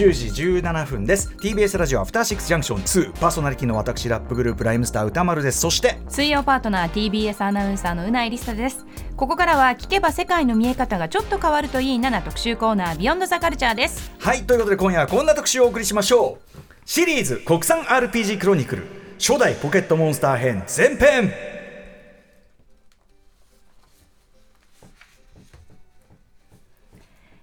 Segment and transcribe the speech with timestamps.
[0.00, 1.28] 10時17分です。
[1.36, 2.78] TBS ラジオアフターシックスジャンクション
[3.10, 5.60] 2パーソナリティの私ラップグループライムスター歌丸です。
[5.60, 8.86] そして水曜パートナー TBS アナウンサーのうないりさです。
[9.18, 14.10] ここからは聞けば世界の見え方がちょっと変わるといいなな特集コーナービヨンドザカルチャーです。
[14.18, 16.58] はいということで今夜はこんな特集をお送りしましょう。
[16.86, 18.86] シリーズ国産 RPG クロニクル。
[19.18, 21.30] 初代ポケットモンスター編前編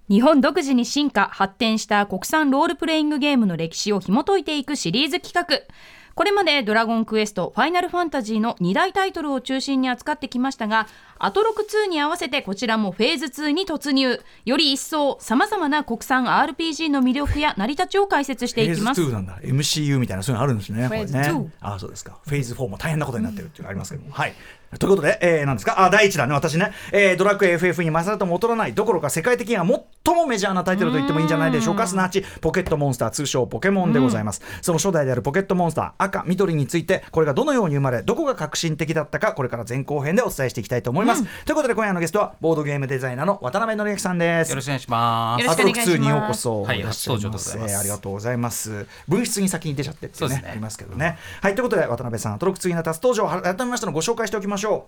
[0.10, 5.68] 日本独自に進化発展した国産ロールプレイングゲームの歴史を紐解いていくシリーズ企画。
[6.16, 10.88] これまでドラゴンクエスト、ファイナルファンタジーの2大タイトルを中心に扱ってきましたが、
[11.20, 14.20] アトロク2に合わせてこちらもフェーズ2に突入。
[14.46, 19.02] より一層様々な国産 RPG の魅力や 成り立ちを解説していきます。
[19.02, 19.40] フェーズ2なんだ。
[19.44, 20.88] MCU みたいなそういうのあるんですね。
[20.88, 22.18] フェーズこれね2あそうですか。
[22.26, 24.34] フェーズ4も大変なことになってるっていうのがありますけども、はい。
[24.80, 25.82] ということで、えー、なんですか？
[25.82, 31.88] あ第一弾ね私ね、えー、ドラクエ FF に勝るとも劣らないどころか世界的には最もメジャーなタイトルと言ってもいいんじゃないでしょうか。
[31.88, 41.07] すなわちポケットモンスター通称ポケモンでございます、その初代であるポケットモンスター赤緑についてこれがどのように生まれどこが革新的だったかこれから前後編でお伝えしていきたいと思います、
[41.46, 44.50] ということで今夜のゲストはボードゲームデザイナーの渡辺範明さんです。
[44.50, 45.50] よろしくお願いします。
[45.50, 47.74] アトロク2にようこそはい初登場でございます。
[47.74, 48.88] えーありがとうございます。
[49.08, 50.44] 分室に先に出ちゃってってねね。
[50.52, 51.18] ありますけどね。
[51.42, 53.28] はいということで渡辺さんアトロク2に初登場。
[53.42, 54.88] 改めましてのご紹介しておきましょ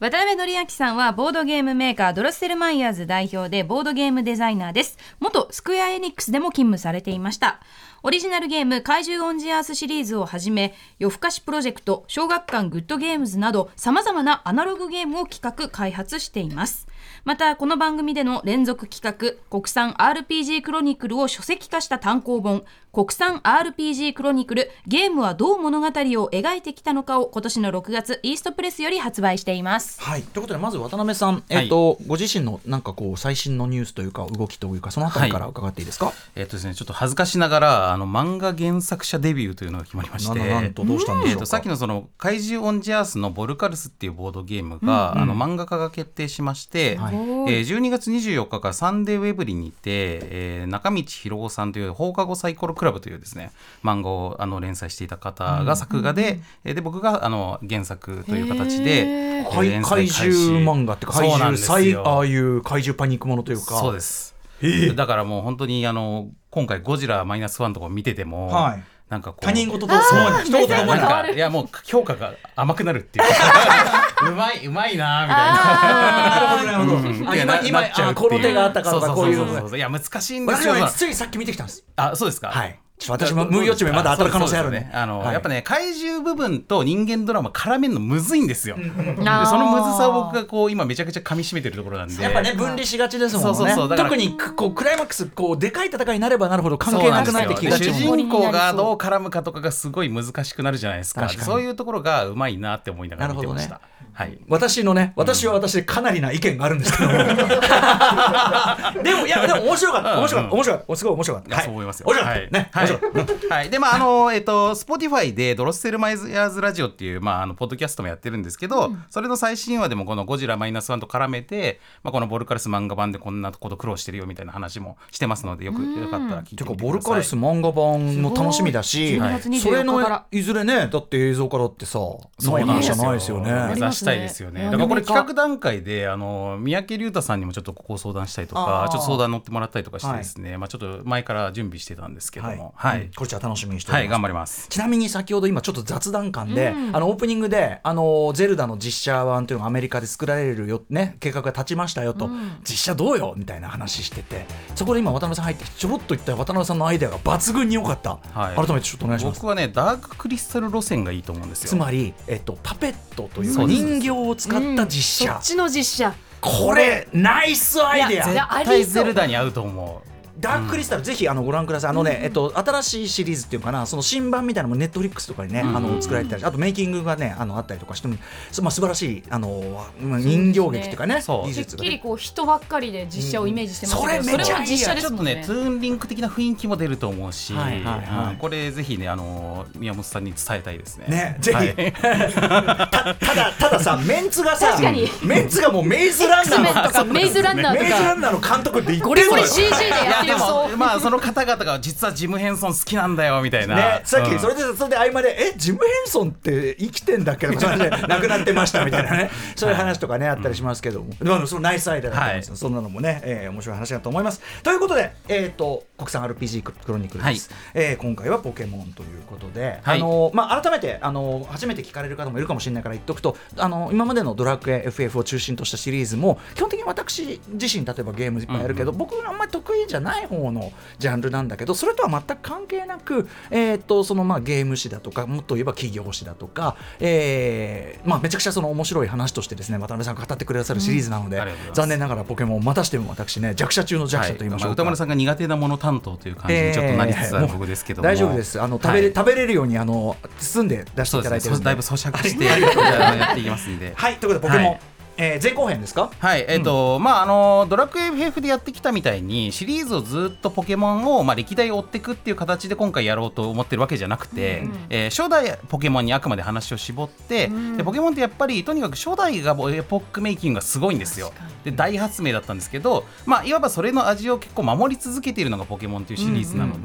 [0.00, 4.98] 渡辺範明さんはボードゲームメーカードロッセルマイヤーズ代表でボードゲームデザイナーです。
[5.20, 7.60] 元スクエアエニックスでも勤務されていました
[8.06, 16.86] オリジナルゲーム Kaiju on the Earth シリーズをはじめ夜更かしプロジェクト小学館グッドゲームズなどさまざまなアナログゲームを企画開発しています。
[17.24, 22.64] またこの番組での連続企画国産 RPG クロニクルを書籍化した単行本
[22.94, 25.90] 国産 RPG クロニクルゲームはどう物語を
[26.32, 29.98] 描いてきたのかを今年の6月イーストプレスより発売しています。
[30.00, 30.22] うはい。
[30.22, 47.14] ということでまず渡辺さんえっ、と、ご自身のなんかこう最新のニュースというか動きというかそのあたりから伺っていいですか、えっとですねちょっと恥ずかしながらあの漫画原作者デビューというのが決まりましてなんとどうしたんでしょうか、えー、とさっきのその怪獣オンジャースのボルカルスっていうボードゲームが、あの漫画化が決定しまして、はい。
[47.14, 53.50] えー12月24日からサンデーウェブリにて、えー中道博夫さんという放課後サイコロクラブというですね
[53.82, 60.46] 漫画をあの連載していた方が作画で、えーで僕があの原作という形で、えー怪連載怪開始。
[60.46, 62.08] 獣漫画っていうか怪そうなん獣最ですよ。
[62.08, 63.78] ああいう怪獣パニックものというか。
[63.78, 64.34] そうです。
[64.62, 69.44] ええだからもう本当にあの今回ゴジラマイナスワンとか見てても、はいなんかこう。
[69.44, 71.38] 他人事とそう一言でなん思わなかい。
[71.38, 74.28] やもう評価が甘くなるっていうか。
[74.28, 76.72] うまいうまいなみたいな。
[76.72, 77.30] なるほどなるほど。
[77.30, 79.76] あ今今この手があったからこういう。
[79.76, 81.84] いや難しいんです私よついさっき見てきたんです。
[81.94, 82.48] あそうですか。
[82.48, 84.88] はいちょっと私も無予知夢まだ当たる可能性あるね。
[84.94, 85.32] あの、はい。
[85.32, 92.22] やっぱね怪獣部分と人間ドラマ絡めるのむずいんですよ、でそのむずさを僕がこう今めちゃくちゃ噛み締めてるところなんで。
[92.22, 93.54] やっぱね分離しがちですもんね。
[93.56, 93.96] そうそうそう。
[93.96, 101.22] 特にこうクライマックスこうでかい戦いになればなるほど関係なくなってきがち主人公がどう絡むかとかがすごい難しくなるじゃないですか。
[101.22, 101.46] 確かに。
[101.46, 103.80] そういうところがうまいなって思いながら見てました、
[104.12, 104.38] はい。
[104.48, 107.18] 私のね私は私でかなりな意見があるんですけども。
[109.02, 110.18] でもいやでも面白かった。
[110.18, 110.54] 面白かった。
[110.54, 110.96] 面白かった。
[110.96, 111.48] すごい面白かった。
[111.48, 112.06] いやそう思いますよ。
[112.06, 112.44] 面白かはい。
[112.44, 113.48] ったねはい。
[113.48, 113.70] はい。
[113.70, 126.76] で、まあ、あの、えっと、スポティファイでドロッセルマイヤーズラジオっていう、まあ、あの、ポッドキャストもやってるんですけど、それの最新話でもこのゴジラマイナスワンと絡めて、まあ、このボルカルス漫画版でこんなこと苦労してるよみたいな話もしてますので、よく、よかったら聞いてみてください。
[126.76, 129.28] てかボルカルス漫画版も楽しみだし、すごい。
[129.28, 133.74] 12月24それのいずれねだって映像からってさそうない話じゃないですよ目ね。
[133.76, 134.64] 指したいですよね。
[134.64, 134.70] ね。
[134.70, 142.56] だからこれ企画段階で、あの、三宅龍太さんにもちょっとここを相談したりとかちょっと相談乗ってもらったりとかしてですね、まあ、ちょっと前から準備してたんですけどはい。
[142.56, 143.02] も、はい。
[143.02, 144.12] うんこちら楽しみにしておりはい、ます。
[144.12, 144.68] 頑張ります。
[144.68, 152.28] ちなみに先ほど今ちょっと雑談感で、あのオープニングであのゼルダの実写版というのがアメリカで作られるよね計画が立ちましたよと、
[152.68, 154.46] 実写どうよみたいな話してて。
[154.74, 158.56] そこで今渡辺さん入ってちょろっと言った渡辺さんのアイデアが抜群に良かった、はい。
[158.56, 159.40] 改めてちょっとお願いします。
[159.40, 161.68] 僕はね、ダーククリスタル路線がいいと思うんですよ。
[161.68, 166.14] つまり、えっと、パペットという人形を使った実写、そっちの実写。
[166.40, 168.32] これナイスアイデア。
[168.32, 170.13] いやあ絶対ゼルダに合うと思う。
[170.38, 171.90] ダーククリスタル、ぜひあのご覧ください。
[171.90, 178.16] あのね、えっと新しいシリーズっていうかな、その新版みたいなのもネットフリックスとかにね、あの作られてたり、あとメイキングがね、あのあったりとかしても、
[178.50, 181.88] そまあ素晴らしいあのまあ人形劇っていうかね、そうてっ技術がね。
[181.88, 188.32] きりこう人ばっかりで実写をイメージしてましたけど、うんそそれれめちゃいいは実写ですちょっとね、もんねトゥーンリンク的な雰囲気も出ると思うし、はいはいはい。
[188.32, 191.06] うんこれぜひね、あの宮本さんに伝えたいですね。
[191.08, 191.92] ね、ぜひ、はい。
[191.94, 195.08] たただたださメンツがさ確かに。
[195.22, 199.46] メンツがもうメイズランナーのメンとかメイズランナーとメイズラかンナーの監督って言ってるのよ。
[199.46, 204.36] CG でやってるあでもまあその方々が実はジム・ヘンソン好きなんだよみたいな、ね、さっうん。
[204.36, 207.46] きそれで、それで合間で、え、ジム・ヘンソンって生きてんだっけ？
[207.46, 214.40] ど、それで亡くなってましたみたいなね、そういう話とかね、あったりしますけども、まあそのナイスアイデアだと思いますよ、そんなのもね、えー面白い話だと思います。
[214.62, 217.60] ということで、えっ、と、国産 RPG クロニクルです、はい。
[217.74, 219.98] えー今回はポケモンということで、はい。
[219.98, 248.60] あのまあ、改めてあの初めて聞かれる方もいるかもしれないから言っとくと、あの今までのドラクエ FF を中心としたシリーズも、基本的に私自身、例えばゲームいっぱいやるけど、僕があんまり得意じゃない方のジャンルなんだけど、それとは全く関係なく、えー、とそのまあゲーム誌だとか、もっと言えば企業誌だとか、えーまあ、めちゃくちゃその面白い話としてですね渡辺さんが語ってくださるシリーズなので、うん残念ながらポケモンまたしても私ね弱者中の弱者と言いましょうか、まあ歌丸さんが苦手なもの担当という感じにちょっとなりつつある僕ですけども、大丈夫です。
[248.60, 251.58] あの食べれ、はい食べれるようにあの包んで出していただいてね。
[251.58, 253.92] だいぶ咀嚼してやっていきますんで。
[253.96, 254.16] はい。
[254.16, 256.10] ということでポケモン、はいえー前後編ですか？
[256.18, 271.32] はい、えっ、と、まあ、あの、ドラクエ FF でやってきたみたいに、シリーズをずっとポケモンを、まあ、歴代追っていくっていう形で今回やろうと思ってるわけじゃなくて、えー初代ポケモンにあくまで話を絞って、で、ポケモンってやっぱり、とにかく初代がエポックメイキングがすごいんですよ。
[271.62, 276.84] で、大発明だったんですけど、まあ、いわばそれの味を結構守り続けているのがポケモンっていうシリーズなのうんうんうん。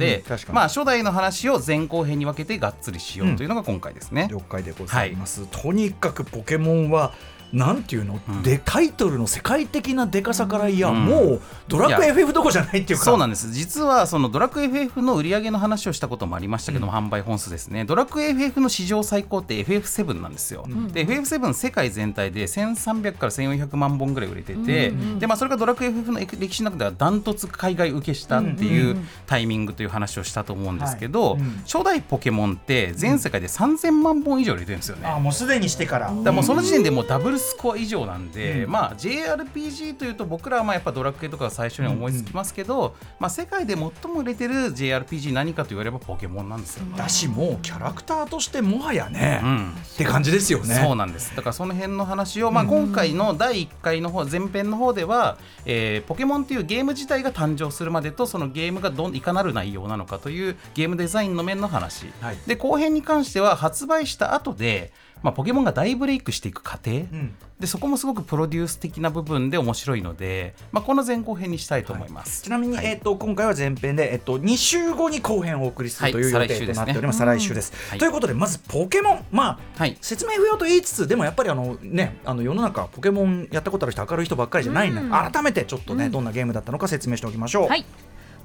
[0.54, 4.28] まあ、初代の話を前後編に分けてがっつりしようというのが今回ですね。
[4.30, 7.14] 了解でございます、とにかくポケモンは
[7.54, 8.44] なんていうの、うん。
[8.44, 11.06] でタイトルの世界的なでかさからいや、うん。
[11.06, 13.06] もうドラクエ FF どころじゃないっていうか。
[13.06, 13.51] そうなんです。
[13.51, 17.86] 実はそのドラクエ FF の売り上げの話をしたこともありましたけども、販売本数ですね。
[17.86, 36.13] ドラクエ FF の史上最高って FF7 なんですよ、で FF7 世界全体で1300から1400万本ぐらい売れてて、でまあ、それがドラクエ FF の歴史の中ではダントツ海外受けしたっていうタイミングという話をしたと思うんですけど、初代ポケモンって全世界で3000万本以上売れてるんですよね、あもうすでにしてから。
[36.24, 38.71] だもうその時点でもうダブルスコア以上なんで、うん。
[38.71, 46.86] まあ JRPG というと僕らはまあやっぱドラクエとかが最初に思いつきますけど、まあ世界で最も売れてる JRPG 何かと言わればポケモンなんですよ。
[46.86, 46.97] ね。
[46.97, 49.71] だしもうキャラクターとしてもはやね、うん。
[49.71, 50.75] って感じですよね。
[50.75, 51.36] そうなんです。
[51.36, 62.38] だからその辺の話を、まあ、今回の第1回の方前編の方では、えーポケモンというゲーム自体が誕生するまでとそのゲームがどんいかなる内容なのかというゲームデザインの面の話、はい。
[62.47, 67.36] で後編に関しては発売した後で、まあ、ポケモンが大ブレイクしていく過程、うん。
[67.60, 72.44] でそこもすごくプロデュース的な部分で面白いので、まあ、この前後編にしたいと思います。
[72.44, 72.86] ちなみに、はい。
[72.86, 76.50] えっと今回は前編で、えっと2週後に後編をお送りするというはい。
[76.50, 77.74] 予定となっております、再来週です。
[77.89, 78.00] はい。
[78.00, 79.25] ということでまずポケモン。
[79.31, 79.98] まあ、はい。
[80.00, 85.12] 説明不要と言いつつでもやっぱりあのねあの世の中ポケモンやったことある人明るい人ばっかりじゃないんで、うん。
[85.12, 87.68] 改めてちょっとね、どんなゲームだったのか説明しておきましょう。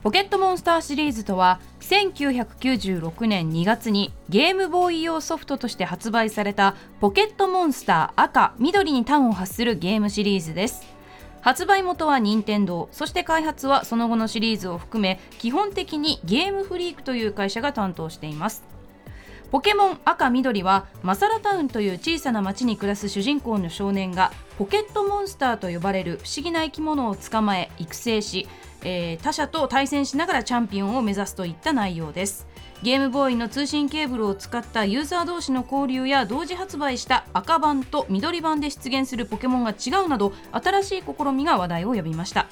[0.04, 10.82] ポケットモンスターシリーズとは1996年2月にゲームボーイ用ソフトとして発売されたポケットモンスター赤緑に端を発するゲームシリーズです。
[11.40, 18.62] 発売元は任天堂そして開発はその後のシリーズを含め基本的にゲームフリークという会社が担当しています。
[19.50, 28.46] ポケモン赤緑はマサラタウンという小さな町に暮らす主人公の少年がポケットモンスターと呼ばれる不思議な生き物を捕まえ育成し、
[28.84, 32.46] えー他者と対戦しながらチャンピオンを目指すといった内容です。
[32.82, 42.46] ゲームボーイの通信ケーブルを使ったユーザー同士の交流や同時発売した赤版と緑版で出現するポケモンが違うなど新しい試みが話題を呼びました。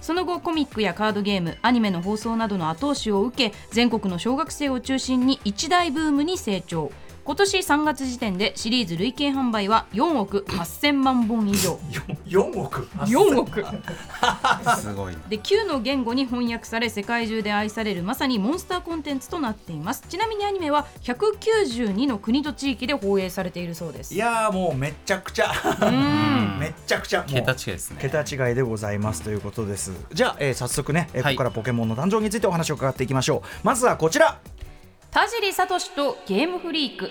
[0.00, 6.92] その後コミックやカードゲームアニメの放送などの後押しを受け全国の小学生を中心に一大ブームに成長。
[7.24, 11.78] 今年3月時点でシリーズ累計販売は4億8000万本以上。
[12.26, 13.64] 4億？4億。
[14.78, 20.04] すごいで9の言語に翻訳され世界中で愛されるまさにモンスターコンテンツとなっています。
[20.06, 24.14] ちなみにアニメは192の国と地域で放映されているそうです。
[24.14, 25.50] いやーもうめちゃくちゃ。
[25.80, 26.58] うん。
[26.60, 27.24] めっちゃくちゃ。
[27.24, 27.98] 桁違いですね。
[28.02, 29.92] 桁違いでございますということです。
[30.12, 31.34] じゃあ、えー早速ね、えーはい。
[31.36, 33.66] ここからポケモンの誕生についてお話を伺っていきましょう。
[33.66, 34.38] まずはこちら
[35.14, 37.08] 田尻聡とゲームフリーク。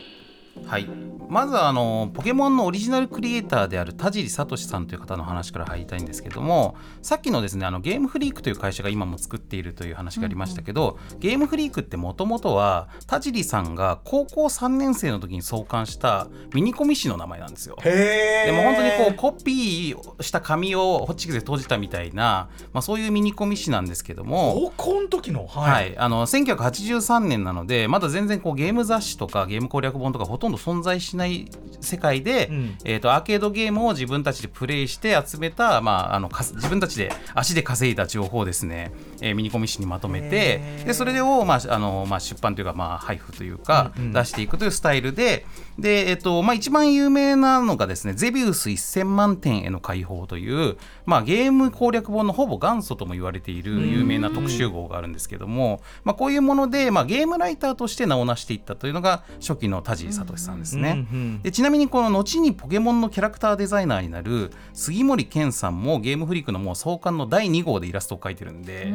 [0.66, 0.88] はい、
[1.30, 17.78] まずはあのポケモンのオリジナルクリエイターである田尻聡さんという方の話から入りたいんですけどもさっきのですねあのゲームフリークという会社が今も作っているという話がありましたけど、ゲームフリークってもともとは田尻さんが高校3年生の時に創刊したミニコミ誌の名前なんですよ。
[17.84, 25.48] へでも本当にこうコピーした紙をホッチキスで閉じたみたいな、まあ、そういうミニコミ誌なんですけども、高校の時の？
[25.48, 32.78] ははい、あの1983年なのでまだ全然こうゲーム雑誌とかゲーム攻略本とかほとんど存在しなない世界で、うん。
[32.84, 40.86] えー、とアーケードゲームを自分たちでプレイして集めた、まあ、あの自分たちで足で稼いだ情報をですね、えーミニコミ誌にまとめへてー。
[40.86, 44.14] でそれを、まああのまあ、出版というか、まあ、配布というか、うんうん。
[44.14, 45.46] 出していくというスタイルで
[45.78, 61.06] で、えーとまあ、一番有名なのがですねゼビウス1000万点への解放という、まあ、ゲーム攻略本のほぼ元祖とも言われている有名な特集号があるんですけども、まあ、こういうもので、まあ、ゲームライターとして名を成していったというのが初期の田尻聡さんですね。
[61.44, 68.94] でちなみにこの後にポケモンのキャラクターデザイナーになる杉森健さんもゲームフリークのもう創刊の第2号でイラストを描いてるんで。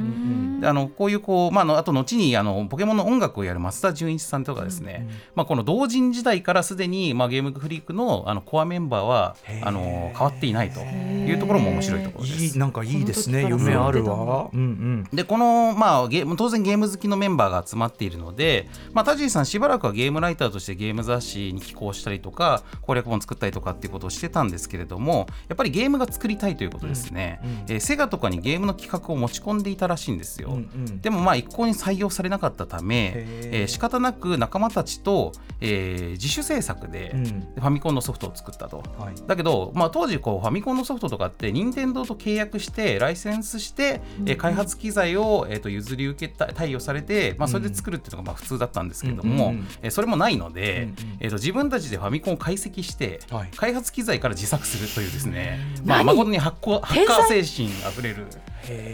[0.61, 12.45] であのこういうこう、まああの、あと後にあのポケモンの音楽をやる増田純一さんとかですね、まあ、この同人時代からすでに、まあ、ゲームフリークのあのコアメンバーはあの変わっていないというところも面白いところです。
[12.45, 12.59] いい。
[12.59, 14.51] なんかいいですね夢あるわ。
[14.53, 15.17] うんうん。
[15.17, 27.57] でこの、まあ、ゲーム当然ゲーム好きのメンバーが集まっているので、まあ、田尻さんしばらくはゲームライターとしてゲーム雑誌に寄稿したりとか攻略本作ったりとかっていうことをしてたんですけれどもやっぱりゲームが作りたいということですね、うんうん。
[27.69, 31.01] えーセガとかにゲームの企画を持ち込んでいたらしいんですよ、うんうん。
[31.01, 37.25] でもまあ一向に採用されなかったため、えー仕方なく仲間たちと、えー自主制作で、うん。
[37.25, 38.83] ファミコンのソフトを作ったと。
[38.99, 39.15] はい。
[39.27, 49.69] だけど、まあ、当時こうファミコンのソフトとかって任天堂と契約してライセンスして、えー開発機材を、えー、と譲り受けた貸与されて、まあ、それで作るっていうのがまあ普通だったんですけれども、うんうんうん。
[49.83, 51.17] えーそれもないので、うんうん。
[51.21, 53.51] えー、と自分たちでファミコンを解析して、はい。
[53.57, 56.07] 開発機材から自作するというですね、まあ、何？
[56.07, 58.27] 誠にハッコハッカー精神あふれる、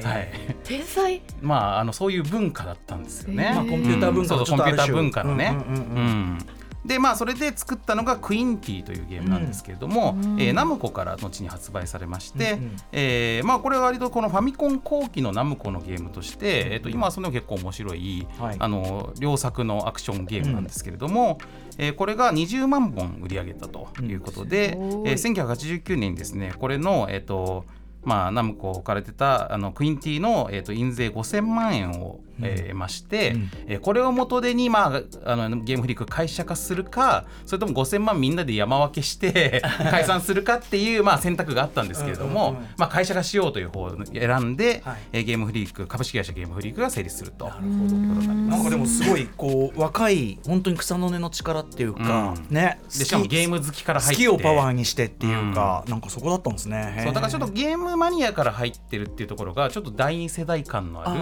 [0.03, 0.29] はい。
[0.65, 1.23] 天才？
[1.43, 3.53] まあ、あのそういう文化だったんですよね。
[3.55, 5.57] まあコンピューター文化のうコンピューター文化のね。
[5.69, 5.97] うんうんうんうん。
[5.97, 6.39] うん
[6.85, 18.57] でまあそれで作ったのがクインティというゲームなんですけれども、えーナムコから後に発売されまして、うんうんえーまあ、これは割とこのファミコン後期のナムコのゲームとして、えー、と今はその結構面白い、はい。
[18.59, 21.39] あの両作のアクションゲームなんですけれども、
[21.79, 27.65] えーこれが20万本売り上げたということで、うんえー1989年にですねこれの、えーと
[28.05, 33.51] まあ、ナムコ置かれてたあのクインティの、えー、と印税5000万円を、えー得まして、うん。
[33.67, 42.69] えーこれを元手に、まあ、あのゲームフリーク会社化するかそれとも5000万みんなで山分けして 解散するかっていう、まあ、選択があったんですけれども、うんうんうん。
[42.79, 44.97] まあ、会社化しようという方を選んで、はい。
[45.13, 47.47] えーゲームフリーク株式会社ゲームフリークが成立すると。
[47.47, 47.97] なるほど。
[47.97, 52.55] なんかでもすごいこう若い本当に草の根の力っていうか、うん。
[52.55, 52.79] ね。
[52.97, 54.23] でしかもゲーム好きから好入って。
[54.23, 57.01] きをパワーにしてっていうか、なんかそこだったんですね。
[57.05, 61.21] そうだからちょっとゲームマニアから入ってるっていうところがちょっと第二世代感のある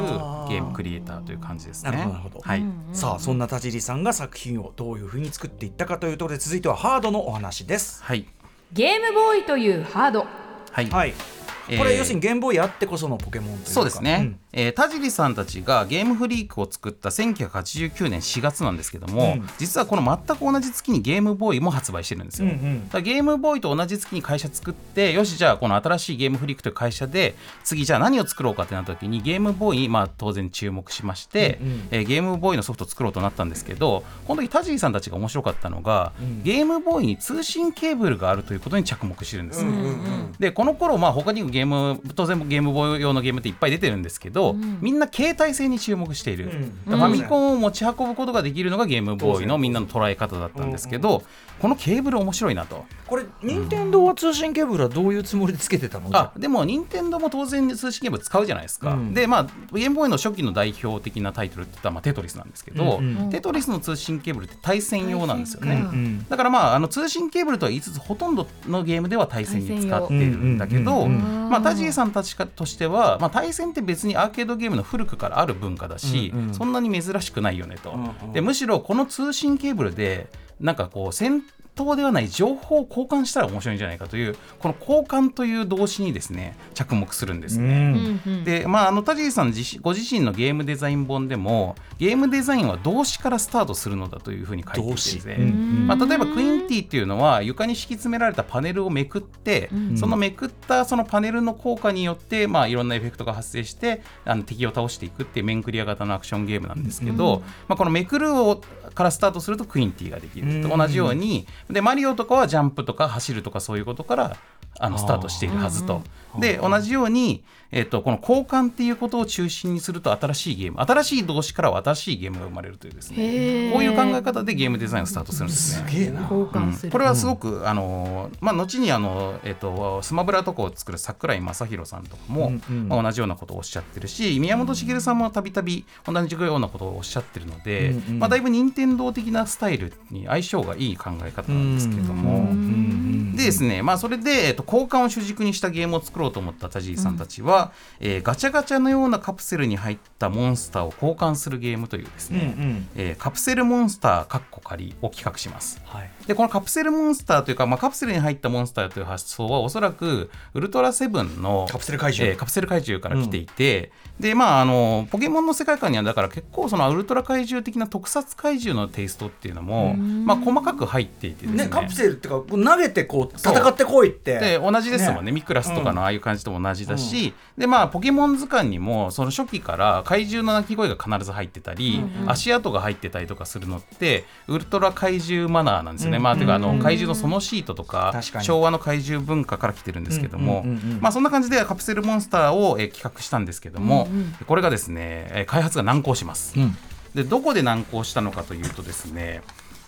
[0.55, 1.23] ゲームクリエイター。
[1.25, 1.91] という感じですね。
[1.93, 2.41] なるほどなるほど。
[2.41, 8.03] はい、さあそんな田尻さんが作品をどういうふうに作っていったかというところで続いてはハードのお話です。
[8.03, 8.27] はい、
[8.73, 10.27] ゲームボーイというハード。
[10.71, 13.71] はい、はい、えーこれ要するにゲームボーイあってこそのポケモンというか。
[13.71, 19.49] そうですね、えー田尻さんたちがゲームフリークを作った1989年4月なんですけども、うん。
[19.59, 23.03] 実はこの全く同じ月にゲームボーイも発売してるんですよ、うんうん。
[23.03, 31.89] ゲームボーイと同じ月に会社作ってよしじゃあこの新しいゲームフリークという会社で次じゃあ何を作ろうかってなった時にゲームボーイにまあ当然注目しまして、うんうん。
[31.91, 40.33] えーゲームボーイのソフトを作ろうとなったんですけどこの時田尻さんたちが面白かったのが、うんゲームボーイに通信ケーブルがあるということに着目してるんですよ、うんうんうん。
[40.39, 46.51] でこの頃まあ他にもゲーム当然ゲームボーイ用のゲームっていっぱい出てるんですけど、みんな携帯性に注目している、
[46.87, 46.97] うん。
[46.97, 51.23] ファミコンを持ち運ぶことができるのがゲームボーイのみんなの捉え方だったんですけど、
[51.61, 52.85] このケーブル面白いなと。
[53.07, 56.09] これ任天堂は通信ケーブルはどういうつもりでつけてたの？
[56.13, 59.15] あでも任天堂も当然通信ゲーム使うじゃないですか、うん。
[59.15, 59.45] でまあ
[59.77, 63.19] ゲームボーイの初期の代表的なタイトルって言ったら、まあ、テトリスなんですけど、うん。
[63.19, 63.31] うん。
[63.31, 65.85] テトリスの通信ケーブルって対戦用なんですよね、
[66.29, 71.13] だからまああの通信ケーブルとは言いつつほとんどのゲームでは対戦に使っているんだけど、対戦用うん。
[71.13, 71.37] うん。
[71.37, 76.55] うんまあ、田尻さんたちかとしては、まあ、対戦って別にアーケードゲームの古くからある文化だし、うんうん。
[76.55, 78.33] そんなに珍しくないよねと、うんうん。
[78.33, 80.29] でむしろこの通信ケーブルで
[80.63, 81.43] なんかこう戦
[81.75, 88.21] 闘ではない情報を交換したら面白いんじゃないかというこの交換という動詞にですね着目するんですね。
[88.45, 95.37] でまあ、あの田尻さん自身ご自身のゲームデザイン本でもゲームデザインは動詞からスタートするのだというふうに書いていて動ですね。
[95.37, 95.43] 詞。
[95.43, 99.97] うんまあ、例えばクインティっていうのは床に敷き詰められたパネルをめくって、うん。
[99.97, 108.61] そのめくったそのパネルの効果によって、まあ、いろんなエフェクトが発生してあの敵を倒していくっていう面クリア型のアクションゲームなんですけど、まあ、このめくるを
[108.95, 110.79] からスタートするとクインティができるとうん。
[110.79, 111.47] 同じように。
[111.71, 114.37] でマリオとかはジャンプとか走るとかそういうことから
[114.79, 116.03] あのスタートしているはずと。
[116.39, 123.71] で同じように、えっとこの交換っていうことを中心にすると新しいゲーム新しい動詞からは新しいゲームが生まれるというですね。
[123.73, 125.89] こういう考え方でゲームデザインをスタートするんですね。
[125.89, 126.23] すげえな。
[126.23, 132.89] 交換する、これはすごく、あのまあ、後にあの、えっとスマブラとかを作る桜井正宏さんとかも、うんうん。
[132.89, 138.19] まあ、同じようなことをおっしゃってるし宮本茂さんもたびたび同じようなことをおっしゃってるので、うんうん。
[138.19, 142.31] まあ、だいぶ任天堂的なスタイルに相性がいい考え方なんですけれども。
[142.31, 152.89] うんうんでですね、まあ、それで、えっと、交換を主軸にしたゲームを作ろうと思った田尻さんたちは、えーガチャガチャのようなカプセルに入ったモンスターを交換するゲームというですうんうね、ん。
[152.97, 155.81] えーカプセルモンスターかっこ仮を企画します。
[155.85, 156.11] はい。
[156.27, 162.33] でこのカプセルモンスターというか、まあ、カプセルに入ったモンスターという発想はおそらくウルトラセブンのカプセル怪獣。
[162.33, 171.65] えーカプセル怪獣から来ていて、でまああのポケモンの世界観にはだから結構そのウルトラ怪獣的な特撮怪獣のテイストっていうのも、まあ、細かく入っていてですね。
[171.65, 174.39] ねカプセルっていうか投げてこう戦ってこいって。
[174.39, 175.33] で同じですもんねね。
[175.33, 194.07] ミクラスとかのああいう感じとも同じだし、でまあポケモン図鑑にもその初期から怪獣の鳴き声が必ず入ってたり、足跡が入ってたりとかするのってウルトラ怪獣マナーなんですよね、うんまあてかあのうん怪獣のそのシートとか昭和の怪獣文化から来てるんですけども、うんうんうんうんまあそんな感じでカプセルモンスターを、えー企画したんですけども、
[194.47, 196.59] これがですね、えー開発が難航します。
[196.59, 196.77] うん。
[197.15, 199.43] でどこで難航したのかというとですね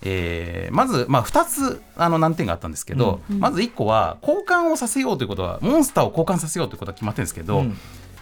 [0.04, 7.76] えーまず、まあ、2つあの難点があったんですけど、まず1個は交換をさせようということはモンスターを交換させようということは決まってるんですけど、うん。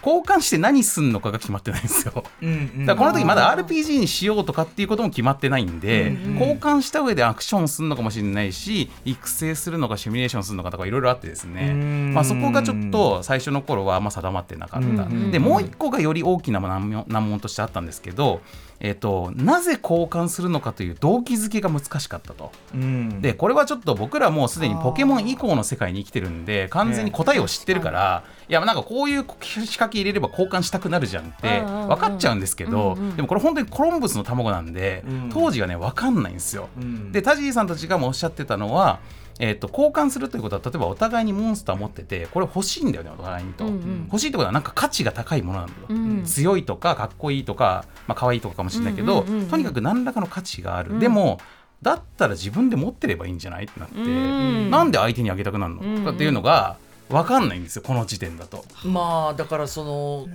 [0.05, 2.25] 交換して何すんのかが決まってないんですよ。
[2.41, 6.39] うんうんだからこの時まだ RPG にしようとかっていうことも決まってないんで、うんうん。
[6.39, 12.13] 交換した上でアクションするのかもしれないし育成するのかシミュレーションするのかとかいろいろあってですね、うん。
[12.13, 15.31] まあ、そこがちょっと最初の頃はあんま定まってなかった、うんうん。
[15.31, 18.41] でもう一個がより大きな難問難問としてあったんですけど、
[18.83, 22.51] えっとなぜ交換するのかという動機づけが難しかったと。
[22.75, 23.21] うん。
[23.21, 35.29] でこれはちょっと僕らもうすでにポケモン以降の世界に生きてるんで完全に答えを知ってるから、いやなんかこういう仕掛け入れれば交換したくなるじゃんって分かっちゃうんですけど、でもこれ本当にコロンブスの卵なんで、うん。
[35.33, 36.67] 当時はね分かんないんですよ。
[36.77, 37.11] うん。
[37.13, 38.99] でタジーさんたちがもおっしゃってたのは、
[39.39, 44.03] えー、と交換するということは例えばお互いにモンスター持っててこれ欲しいんだよねお互いにと、うんうん。
[44.05, 49.39] 欲しいってことはなんか価値が高いものなんだと、うん強いとかかっこいいとか、まあ可愛いとかかもしれないけど、うんうんうん。
[49.41, 50.99] うんとにかく何らかの価値がある、うん。
[50.99, 51.39] でも
[51.81, 54.71] だったら自分で持ってればいいんじゃないってなって、うん。
[54.71, 55.97] なんで相手にあげたくなるの、うんうん。
[55.99, 56.77] とかっていうのが
[57.09, 58.65] 分かんないんですよこの時点だと。
[58.85, 60.27] まあだからその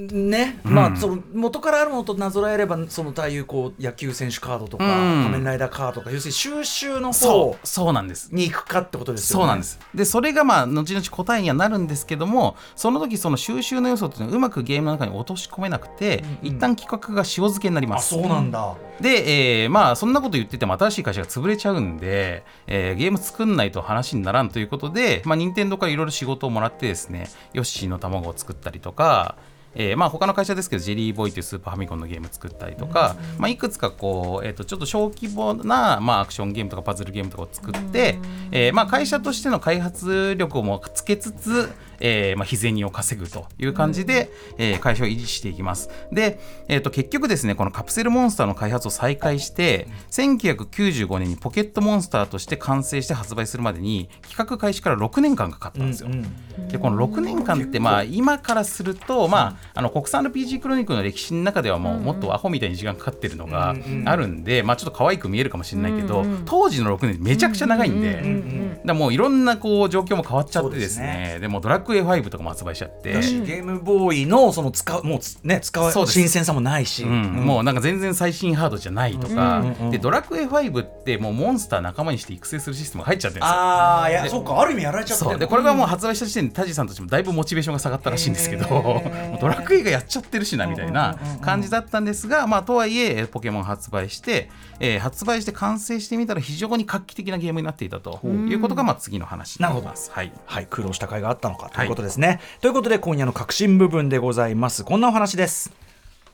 [0.00, 5.22] んね、うんまあその元からあるものとなぞらえればその対いうこう野球選手カードとか、うん。
[5.24, 8.28] 仮面ライダーカードとか要するに収集のそ方うそうなんです。
[8.32, 9.42] に行くかってことですよね。
[9.42, 9.78] そうなんです。
[9.94, 16.56] でそれがまあ後々答えにはなるんですけどもその時その収集の要素っていうのはうまくゲームの中に落とし込めなくて、うんうん。
[16.56, 18.14] 一旦企画が塩漬けになります。
[18.14, 18.74] あそうなんだ。
[19.00, 29.36] で、えーまあそんなこと言ってても新しい会社が潰れちゃうんで、えーゲーム作んないと話にならんということで、まあ、任天堂からいろいろ仕事をもらってですねヨッシーの卵を作ったりとか
[29.74, 38.18] えーまあ他の会社ですけどジェリーボーイというスーパーファミコンのゲーム作ったりとか、まあ、いくつかこう、えー、とちょっと小規模な、まあ、アクションゲームとかパズルゲームとかを作って、
[38.50, 41.70] えーまあ、会社としての開発力もつけつつ、
[42.04, 45.88] えーまあ、日銭を稼ぐという感じで、えー会社を維持していきます。
[46.10, 56.08] で、えー、と結局ですねこのカプセルモンスターの開発を再開して1995年にポケットモンスターとして完成して発売するまでに企画開始から6年間かかったんですよ。
[56.10, 56.26] うん
[56.68, 68.20] でこの6年間ってまあ今からするとまああの国産 RPG クロニクルの歴史の中ではもうもっとアホみたいに時間かかってるのがあるんでまあちょっと可愛く見えるかもしれないけど当時の6年めちゃくちゃ長いんで。
[68.20, 77.22] うんうんだからもういろんなこう状況も変わっちゃってですそうですねでもドラッグ A5 とかも発売しちゃって、だしゲームボーイのその使うもうつね使うそうです新鮮さもないし、うん。
[77.44, 83.56] もうなんか全然最新ハードじゃないとか、うんうんうんでドラクエ5ってもうモンスター仲間にして育成するシステムが入っちゃってるんですよ。
[83.56, 85.38] ああいやそうかある意味やられちゃってそう。
[85.38, 89.02] でこれがもう発売した時点でタジさんたちもだいぶモチベーションが下がったらしいんですけど
[89.40, 94.50] ドラクエがやっちゃってるしなみたいな感じだったんですが、まあ、とはいえポケモン発売して、
[94.80, 100.10] えー発売して完成してみたら非常に画期的なゲームになっていたということがまあ次の話になります。
[100.12, 100.32] はい。
[100.46, 102.40] はい、苦労した甲斐があったのかということですね。
[102.60, 104.84] ということで今夜の革新部分でございます。
[104.84, 105.72] こんなお話です。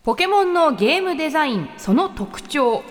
[0.04, 2.82] ポケモンのゲームデザインその特徴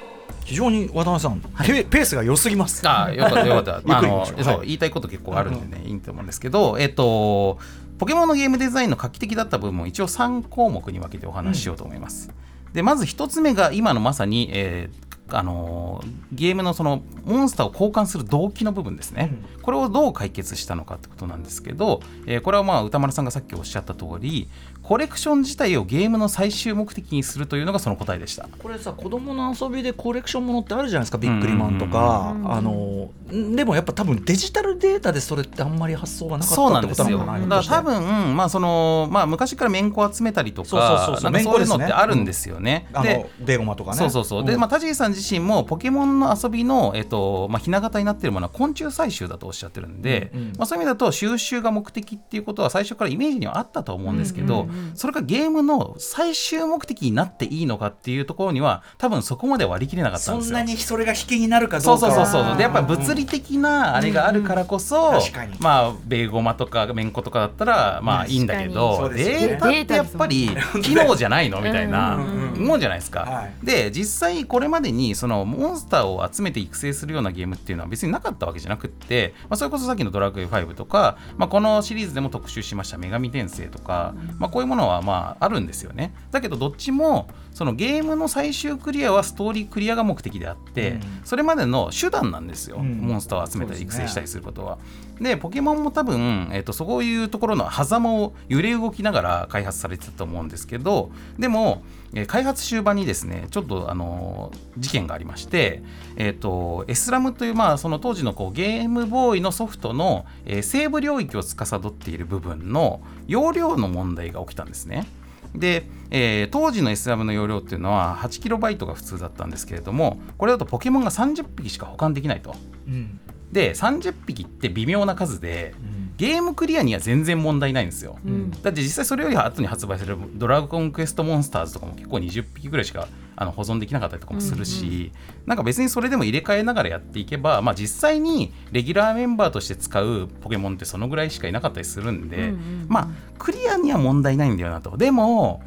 [0.45, 2.87] 非常に渡辺さん、ペペースが良すぎます。
[2.87, 3.81] ああよかったよかった。
[3.87, 7.57] まああのゆっくり行きましょうそうはい言いたいこと結構あるんでね、いいと思うんですけど、えっと
[7.97, 12.29] ポケモンのゲームデザインの画期的だった部分を一応3項目に分けてお話ししようと思います。
[12.73, 24.47] でまず1つ目が今のまさに、えーあのゲームのそのモンスターを交換する動機の部分ですね、これをどう解決したのかってことなんですけど、えーこれはまあ歌丸さんがさっきおっしゃった通り
[24.87, 28.47] コレクション自体をゲームの最終目的にするというのがその答えでした。
[28.57, 37.17] これさ子供の遊びでコレクションものってあるじゃないですかビックリマンとか、あのんでもやっぱ多分デジタルデータでそれってあんまり発想がなかったってことななんですよ。
[37.17, 42.87] のかなだから多分、まあそのまあ、昔からめんこ集めたりとか、そういうのってあるんですよね。
[42.93, 43.97] あでのベーゴマとかね。
[43.97, 44.45] そうそうそう。
[44.45, 44.59] で、ん。
[44.59, 50.47] まあ、田尻さん自身も、ポケモンの遊びの、えっと、まあ、ひな形になっているものは昆虫採集だとおっしゃってるんで、うんうん。
[50.57, 60.49] まあ、そういう意味だと、収集が目的っていうことは最初からイメージにはあったと思うんですけど、それがゲームの最終目的になっていいのかっていうところには、多分そこまで割り切れなかったんですよ。
[60.49, 65.55] そんなにそれが引きになるかどそううかはそうそうそうでやっぱり物理的なあれがあるからこそ、うん確かに。
[65.59, 70.49] まあベーゴマとかめんことかだったらまあいいんだけそうど、データってやっぱり
[70.83, 71.61] 機能じゃないの？
[71.61, 72.17] みたいな。
[72.57, 73.21] もんじゃないですか。
[73.21, 73.65] はい。
[73.65, 86.13] で実際これまでにそのモンスターを集めて育成するようなゲームっていうのは別になかったわけじゃなくって、まあ、それこそさっきの「ドラクエ5」とか、まあ、このシリーズでも特集しました「女神転生」とか、まあ、こういうものはまああるんですよね。
[86.31, 94.77] だけどどっちもそのゲームの最終クリアはストーリークリアが目的であって、うんそれまでの手段なんですよ、うんモンスターを集めたり育成したりすることは。
[95.19, 101.81] でポケモンも多分、えっとそういうところの狭間を揺れ動きながら開発されてたと思うんですけどでも、
[102.13, 105.81] えー開発終盤にですねちょっとあのー事件がありまして、
[106.17, 115.07] えっとエスラムという、まあ、その当時のこうゲームボーイのソフトの、えー西部領域を司っている部分の容量の問題が起きたんですね。
[115.55, 122.55] で、えー当時の SRAM の容量っていうのは 8KB が普通だったんですけれどもこれだとポケモンが30匹しか保管できないと。
[122.87, 123.19] うん
[123.51, 128.17] で30匹って微妙な数でうんゲームクリアには全然問題ないんですよ。
[128.25, 128.51] うん。
[128.51, 135.11] だって実際それより後に発売される「ドラゴンクエストモンスターズ」とかも結構20匹ぐらいしかあの保存できなかったりとかもするし、
[135.45, 142.85] なんか別にそれでも入れ替えながらやっていけば、まあ、実際にレギュラーメンバーとして使うポケモンってそのぐらいしかいなかったりするんで、うんうんうん。
[142.89, 144.97] まあクリアには問題ないんだよなと。
[144.97, 145.61] でも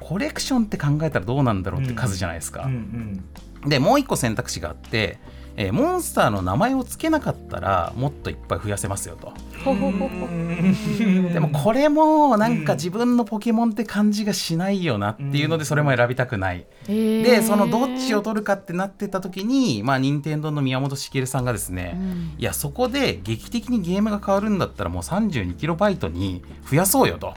[0.00, 2.62] コレクションって考えたらどうなんだろうって数じゃないですか。
[2.64, 3.22] うん
[3.62, 3.68] うん。
[3.68, 5.18] でもう一個選択肢があって、
[5.56, 9.32] えーモンスターの名前を付けなかったらもっといっぱい増やせますよと。
[11.32, 16.66] でもこれもなんか自分のポケモンって感じがしないよなっていうのでそれも選びたくない。
[16.86, 27.34] ででそのどっちを取るかってなってた時にまあ任天堂の宮本茂さんがですね、うんいやそこで劇的にゲームが変わるんだったらもう 32KB に増やそうよと。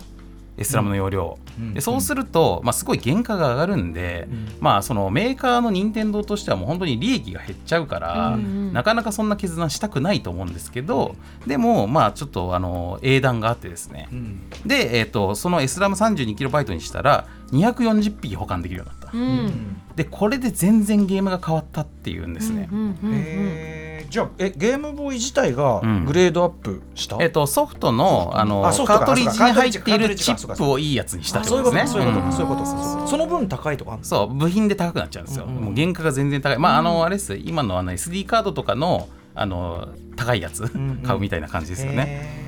[0.58, 1.74] エスラムの容量、うん。
[1.74, 4.48] でそうすると、まあ、すごい原価が上がるんで、うん。
[4.60, 8.38] まあ、そのメーカーの任天堂としてはもう本当に利益が減っちゃうから、うんう
[8.70, 8.74] ん。
[8.74, 11.16] なかなかそんな決断したくないと思うんですけど、
[11.48, 14.50] でもまあちょっとあの英断があってですね、うん。
[14.66, 19.82] で、えー、とその SRAM32KB にしたら240匹保管できるようになった、うん。
[19.96, 23.16] でこれで全然ゲームが変わったっていうんですね、うんうんうんうん。
[23.16, 24.10] へー。
[24.10, 26.06] じゃあえゲームボーイ自体がうん。
[26.06, 32.06] グレードアップした、えっと、ソフトのあのあソフトかカートリッジに入っているチップをいいやつにしたってあそういうことですね。
[32.06, 33.04] かそういうことそういうこと。
[33.04, 34.06] かその分高いとかあるの？
[34.06, 35.58] そう部品で高くなっちゃうんですよ、うん。
[35.58, 36.58] うんもう原価が全然高い。
[36.58, 40.98] まああのあれです今のあの SD カードとかのあの高いやつんうん。
[40.98, 42.43] 買うみたいな感じですよね、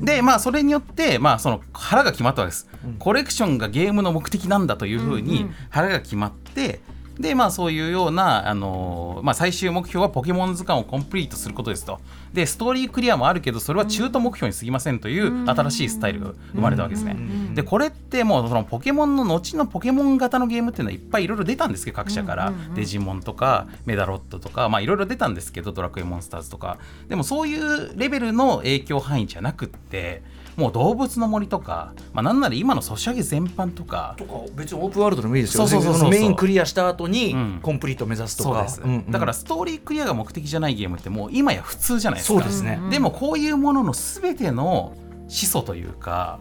[0.00, 2.94] でまあそれによってまあその腹が決まったわけです、うん。
[2.94, 6.80] コレクションがゲームの目的なんだというふうに腹が決まって
[7.18, 12.00] でまあそういうような、あのーまあ、最終目標はポケモン図鑑をコンプリートすることですと。
[12.32, 17.54] でストーリークリアもあるけどそれは中途目標に過ぎませんという新しいスタイルが生まれたわけですね、うん。
[17.54, 26.78] でこれってもうそのポケモンの後のポケモン型のゲームっていうのはいっぱいいろいろ出たんですけど各社から、デジモンとかメダロットとかまあいろいろ出たんですけどドラクエモンスターズとか。
[27.08, 30.22] でもそういうレベルの影響範囲じゃなくって
[30.56, 34.14] もう動物の森とか、まあ、なんなら今のソシャゲ全般とか。
[34.18, 35.66] とか別にオープンワールドでもいいですよ。
[35.66, 36.10] そうそうそうそう。
[36.10, 37.60] メインクリアした後にうん。
[37.62, 39.10] コンプリート目指すとか、そうです、んうん。
[39.10, 42.40] だからストーリークリアが目的じゃないゲームってもう今や普通じゃないですか。
[42.40, 42.80] そうですね。
[42.90, 44.94] でもこういうものの全ての
[45.28, 46.38] 始祖というか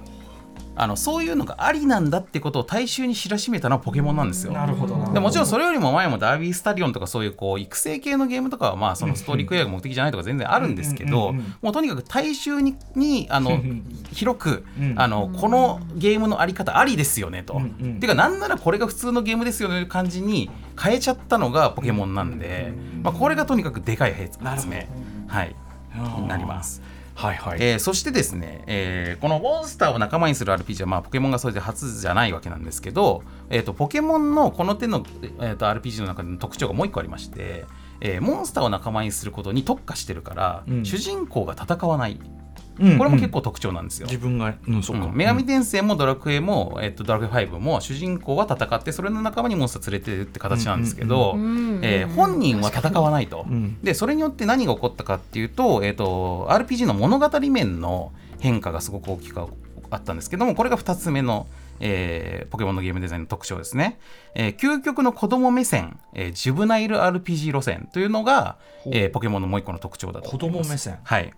[0.75, 4.53] あのそういうのがありなんだってことを大衆に知らしめたのはポケモンなんですよ。
[4.53, 13.61] なるほどなでもちろんそれよりも前もダービースタリオンとかそういうこう育成系のゲームとかはまあそのストーリークリアが目的じゃないとか全然あるんですけどもうとにかく大衆ににあの
[14.13, 17.53] 広くうんあのこのゲームのあり方ありですよねと。
[17.55, 17.99] うんうん。
[17.99, 20.49] ていうかなんならこれが普通のゲームですよねという感じに
[20.81, 24.87] 変えちゃったのがポケモンなんで、まあ、これがとにかくでかい発明、
[25.27, 25.55] はい、
[26.19, 26.81] になります。
[27.15, 35.03] はいはい、えーそしてですね、えーこのモンスターを仲間にする RPG は、まあ、ポケモンがそれで初じゃないわけなんですけど、えー、とポケモンのこの手の、
[35.39, 37.65] えー、と RPG の中での特徴がもう一個ありまして、
[37.99, 42.19] えーモンスターを仲間にすることに特化してるから、うん主人公が戦わない。
[42.81, 44.07] うんこれも結構特徴なんですよ。
[44.07, 45.11] 自分がうんそうか、うん。
[45.13, 51.79] 女神転生もドラクエも、えっと、ドラクエ5も主人公は戦ってそれの仲間にモンスター連れてるって形なんですけど、うん。
[51.83, 53.77] えー本人は戦わないと、うん。
[53.81, 59.39] でそれによって何が起こったかっていうと,、えっと RPG の物語面の変化がすごく大きく
[59.91, 61.47] あったんですけどもこれが2つ目の、
[61.79, 63.99] えーポケモンのゲームデザインの特徴ですね、
[64.35, 70.67] えー究極の子供目線、えージュブナイル RPG 路線というのが、えーポケモンのもう一個の特徴だと子思います。
[70.67, 70.99] 供目線。
[71.03, 71.33] はい。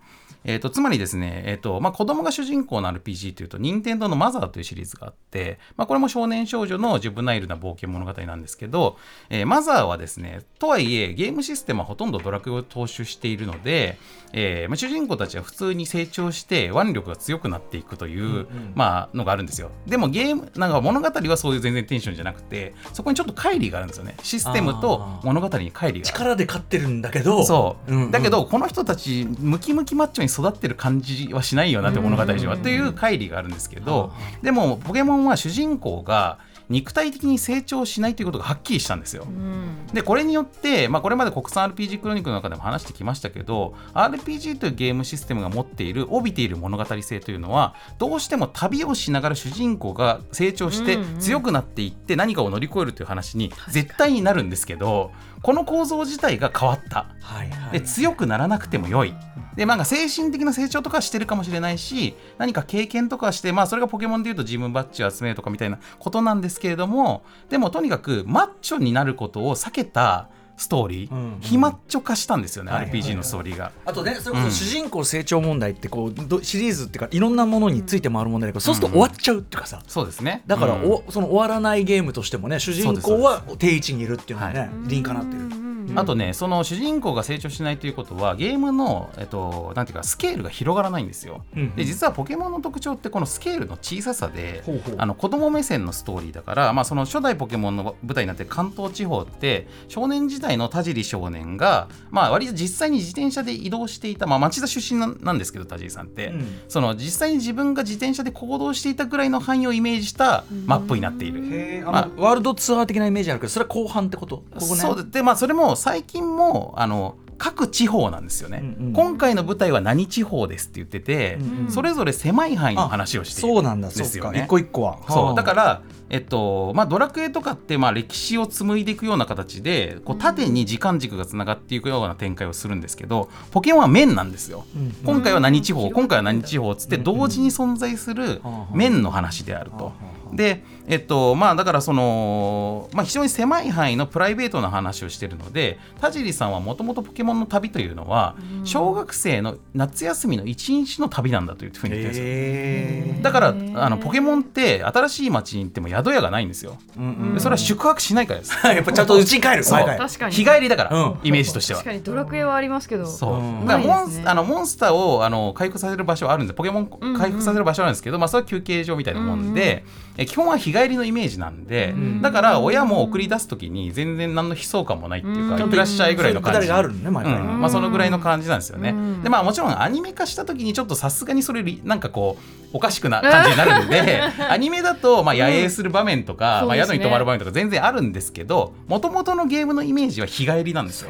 [0.46, 8.98] えー、とつまりですね、えーとまあ、子供が主人公の RPG というと任天堂のマザーというシリーズがあって、まあ、これも少年少女のジュブナイルな冒険物語なんですけど、
[9.30, 13.98] えーマザーはですねとはいえゲームシステムはほとんどドラクエを踏襲しているので、
[14.34, 19.70] えーまあ、主人公たちは普通に成長して腕力が強くなっていくという、まあ、のがあるんですよ。
[19.86, 24.16] でもゲームなんか物語はそういう全然テンションじゃなくてそこにちょっと乖離があるんですよね。
[24.24, 27.44] システムと物語に乖離が力で勝ってるんだけど。
[27.44, 28.12] そう、んん。
[28.12, 39.26] だけどこの人たちムキムキマッチョに育ってる感じはしないよなって物語上はっていう乖離があるんですけどでもポケモンは主人公が肉体的に成長しないということがはっきりしたんですよ。
[39.28, 39.88] うん。
[39.94, 53.52] でこれによって、まあ、これまで国産 RPG クロニクルの中でも話してきましたけど RPG というゲームシステムが持っている帯びている物語性というのはどうしても旅をしながら主人公が成長して強くなっていって何かを乗り越えるという話に。
[53.70, 55.12] 絶対になるんですけど
[55.44, 57.06] この構造自体が変わった。
[57.22, 59.14] はいはいで強くならなくても良い。
[59.56, 71.38] でなんか精神的な成長とかはしてるかもしれないし何か経験とかはしてまあそれがポケモンでいうとジムバッジを集めるとかみたいなことなんですけれどもでもとにかくマッチョになることを避けたストーリー、うんうん。
[71.42, 73.72] 非マッチョ化したんですよね、RPG のストーリーが。
[73.86, 74.52] あとねそれこうん。
[74.52, 80.44] そ主人公成長問題ってこうどシリーズっていうかいろんなものについて回る問題だけど、そうすると終わっちゃうっていうかさ、そうですね。
[80.48, 80.92] だからうん。
[80.92, 84.70] お、その終わらないゲームとしてもね主人公は定位置にいるっていうのはね、はい。
[84.88, 85.63] 理にかなってる。
[85.96, 91.44] あとねその主人公が成長しないということはゲームの、えっと、なんていうかスケールが広がらないんですよ。
[91.56, 94.96] うんで実はポケモンの特徴ってこのスケールの小ささでほうほう。
[94.98, 106.62] あの子供目線のストーリーだから、まあ、その初代ポケモンの舞台になってる関東地方って少年時代の田尻少年が、まあ、割と実際に自転車で移動していた、まあ、町田出身なんですけど田尻さんって、うん。
[106.68, 111.42] その実際に自分が自転車で行動していたぐらいの範囲をイメージしたマップになっている。
[111.86, 114.38] まあワールドツアー的なイメージあるけどそれは後半ってこと？
[114.38, 114.66] ここね。
[114.76, 114.96] そう。
[114.96, 118.94] ででまあそれも最近もあの各地方なんですよね、うんうん。
[118.94, 121.72] 今回の舞台は何地方ですって言ってて、うんうん。
[121.72, 124.44] それぞれ狭い範囲の話をしているんだですよね。
[124.46, 125.00] 一個一個は。
[125.10, 125.36] そう。
[125.36, 134.66] だらから、えっとまあ、ドラクエとかってまあ歴史を紡いでいくような形でこう縦に時間軸がつながっていくような展開をするんですけどポケモンは面なんですよ。
[134.76, 139.92] うん今回は何地方、うん今回は何地方っつって同時に存在する面の話であると。
[140.34, 156.78] で、えっとまあ、だからその、まあ、非常に狭い範囲のプライベートな話をしているので田尻さんはもともとポケモンの旅というのは、小学生の夏休みの一日の旅なんだというふうに言ってるんですだからあのポケモンって新しい街に行っても宿屋がないんですよ。
[156.98, 158.54] ーでそれは宿泊しないからです。
[158.68, 159.64] やっぱちゃんと家に帰る。
[159.64, 159.86] そう。
[159.86, 160.36] 確かに。
[160.36, 161.16] 日帰りだから、うん。
[161.24, 161.80] イメージとしては。
[161.80, 161.92] 確。
[161.92, 163.06] かにドラクエはありますけど。
[163.06, 163.40] そう。
[163.40, 163.66] うん。
[163.66, 169.84] だからモンねあのモンスターをあの回復させる場所はあるんでポケモンうんうん回復させる場所はあるんですけど、まあ、それは休憩所みたいなもんで、
[170.18, 172.22] え基本は日帰りのイメージなんで、うん。
[172.22, 175.62] だから親も送り出す時に全然何の悲壮感もないっていうか、うん。
[175.62, 176.68] いってらっしゃいぐらいの感じ。
[176.68, 178.90] があるのねまあ、そのぐらいの感じなんですよね。
[178.90, 179.24] うん。
[179.24, 186.96] でまあもちろんアニメ化した時にちょっとさすがにそれりなんかこうおかしくな感じになるんで アニメだとまあ野営する場面とか、まあ、そうですね。
[186.96, 191.10] 宿に泊まる場面とか全然あるんですけどもともとのゲームのイメージは日帰りなんですよ。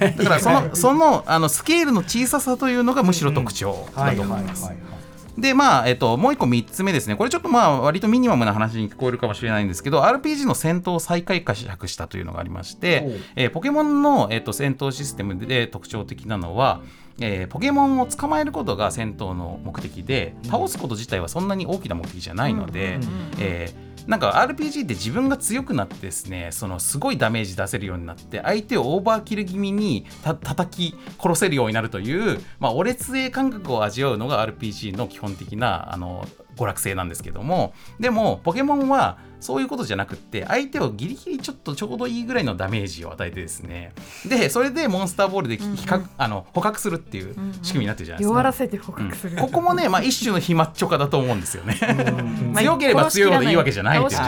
[0.00, 0.24] だ。
[0.24, 4.70] からそのそのあのスケールの小ささというのがむしろ特徴だと思います。
[5.36, 16.82] でまあえっと、もう一個3つ目ですね、これちょっとまあ割とミニマムな話に聞こえるかもしれないんですけど、RPG の戦闘を再開解釈したというのがありまして、えーポケモンの、えっと、戦闘システムで特徴的なのは、
[17.20, 22.98] えーポケモンを捕まえることが戦闘の目的で、倒すこと自体はそんなに大きな目的じゃないので、
[23.38, 43.92] えーなんか RPG って自分が強くなってですねそのすごいダメージ出せるようになって相手をオーバーキル気味にた叩き殺せるようになるという、まあ、オレツエ感覚を味わうのが RPG の基本的なあの娯楽性なんですけどもでもポケモンはそういうことじゃなくって相手をギリギリちょっとちょうどいいぐらいのダメージを与えてですね。
[44.26, 48.32] でそれでモンスターボールで比較、あの捕獲するっていう仕組みになってるじゃないですか。
[48.32, 49.40] 弱らせて捕獲する、うん。
[49.40, 51.78] ここもね、まあ、一種の非マッチョ化だと思うんですよね。
[52.52, 54.18] まあ 強ければ強いほどいいわけじゃないってい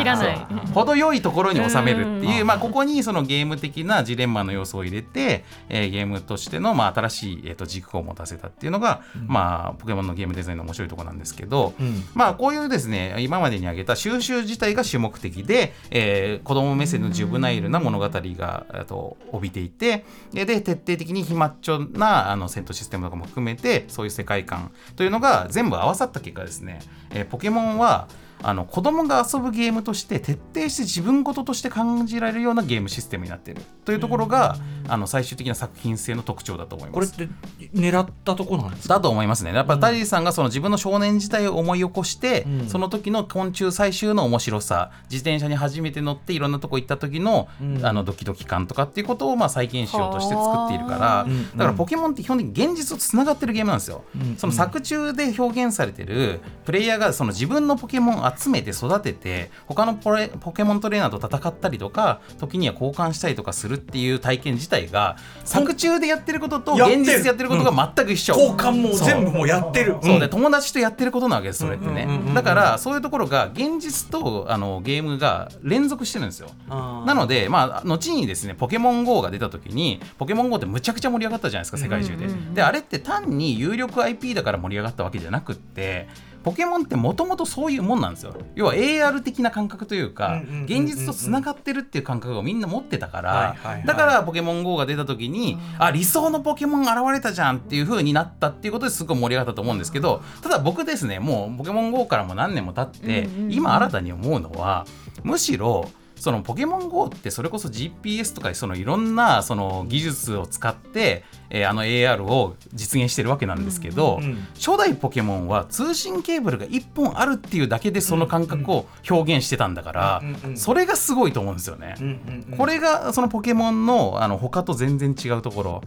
[0.74, 12.05] 程よいところに収めるっていうう、んまあ、ここにそのゲーム的なジレンマの要素を入れて、えーゲームとしてのまあ新しい、えー、と軸を持たせたっていうのが、まあ、ポケモンのゲームデザインの面白いところなんですけど、うん。
[12.14, 28.09] まあ、こういうですね今までに挙げた収集自体が主目目的で、えー、子供目線のジュブナイルな物語がと帯びていてで徹底的に非マッチョなあの戦闘システムとかも含めてそういう世界観というのが全部合わさった結果ですね、えーポケモンは
[28.42, 34.57] あの子供が遊ぶゲームとして徹底して自分事として感じられるようなゲームシステムになっているというところが
[34.88, 37.12] あの最終的な作品性の特徴だと思います。
[37.12, 37.35] これって
[37.75, 38.94] 狙ったとこなんですか？
[38.94, 39.53] だと思いますね。
[39.53, 42.68] やっぱタリーさんがその自分の少年時代を思い起こして、うん。
[42.68, 47.87] その時の昆虫採集の面白さ、自転車に初めて乗っていろんなとこ行った時の、うん。
[47.87, 51.51] あのドキドキ感とかっていうことをまあ再現しようとして作っているから、うん。
[51.51, 54.05] だからポケモンって基本的に現実とつながってるゲームなんですよ。
[54.14, 54.37] うん。
[54.37, 68.35] その作中で表現されてるプレイヤーがその自分のポケモンを集めて育てて他のポレポケモントレーナーと戦ったりとか時には交換したりとかするっていう体験自体が作中でやってることと現実でやってることが全く一緒。
[68.35, 69.97] 交換も全部もうやってる。
[70.03, 70.21] そう。
[70.21, 70.31] でん。
[70.31, 76.51] 友達とやってることなわけですそれってね、うんうんうんうんだからそういうところが現実とあのゲームが連続してるんですよ。
[76.69, 86.09] なので、まあ、後にですねポケモン GO が出た時にポケモン GO ってむちゃくちゃ盛り上がったじゃないですか世界中で、うんうんうんであれって単に有力 IP だから盛り上がったわけじゃなくって
[86.47, 88.33] ポケモンってもともとそういうもんなんですよ。
[88.55, 104.87] 要は AR 的な感覚というか、現実とつながってるっていう感覚をみんな持ってたから、だからポケモン GO が出た時に、あ理想のポケモン現れたじゃんっていう風になったっていうことですごい盛り上がったと思うんですけどただ僕ですねもうポケモン GO からも何年も経って、今新たに思うのは
[105.25, 120.57] むしろそのポケモン GO ってそれこそ GPS とかそのいろんなその技術を使って、えーあの AR を実現してるわけなんですけど、うん初代ポケモンは通信ケーブルが1本あるっていうだけでその感覚を表現してたんだから、うんうんうん。
[120.57, 121.94] それがすごいと思うんですよね。
[122.00, 122.59] うんうんうん。
[122.59, 125.83] これがそのポケモンのあの他と全然違うところ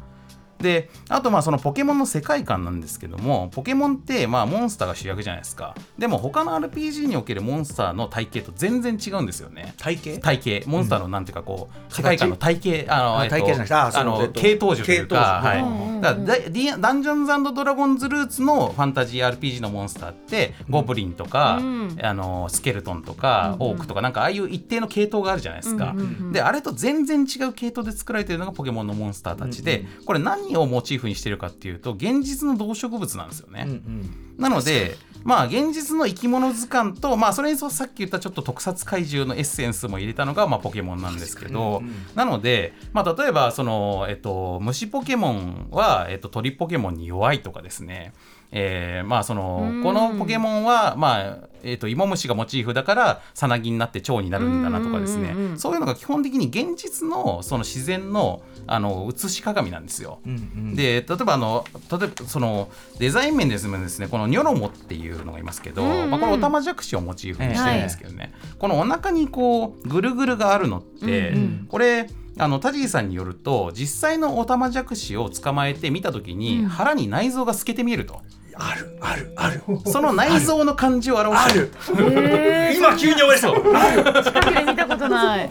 [0.61, 5.75] であとまあそのポケモンの世界観なんですけどもポケモンってまあモンスターが主役じゃないですか。
[5.97, 9.73] でも他の RPG におけるモンスターの体型と全然違うんですよね。
[9.77, 15.61] 体型体型モンスターのなんていうかこう、世界観の体型あの、あえっと体型じゃなくてああの系統樹というか、系統樹はい。
[15.61, 16.01] うんうんうん。
[16.01, 21.97] だダンジョンズドラゴンズルーツのファンタジー RPG のモンスターってゴブリンとか、うん。
[22.01, 23.71] あのスケルトンとか、うんうん。
[23.73, 26.31] オークとかなんかああいう一定の系統があるじゃないですか、うんうんうん。
[26.31, 33.63] であれと全然違う系統で作られているのがポケモンのモンスターたちで、これ何をモチーフにしてるかっていうと現実の動植物なんですよね。
[33.65, 34.35] うんうん。
[34.37, 41.93] なのでまあ現実の生き物図鑑と、まあ、それにそうさっき言ったちょっと特撮怪獣のエッセンスも入れたのが、まあ、ポケモンなんですけど、うんうん。
[42.15, 48.13] なので、まあ、例えばその、えっと、虫ポケモンは、えっと、鳥ポケモンに弱いとかですね。
[48.51, 49.83] えーまあそのうん。
[49.83, 55.59] このポケモンは、まあえー、と芋虫がモチーフだからさなぎになって蝶になるんだなとかですね、うんうんうんうん。
[55.59, 60.19] そういうのが基本的に現実のその自然のあの写し鏡なんですよ。
[60.25, 60.75] うんうん。
[60.75, 62.69] で例えばあの例えばその
[62.99, 66.09] デザイン面ですもですねこのニョロモっていうのがいますけど、うんうん。
[66.11, 71.67] まあ、これオタマジャクシをモチーフにしてるんですけどね、このお腹にこうぐるぐるがあるのって、うんうん。
[71.69, 76.67] これあのタジーさんによると実際のオタマジャクシを捕まえて見た時に、うん。
[76.67, 78.21] 腹に内臓が透けて見えると
[78.59, 79.61] あるあるある。
[79.89, 81.71] その内臓の感じを表してる。
[81.97, 85.49] え今急に思い出した近くで見たことない。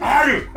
[0.00, 0.50] ある。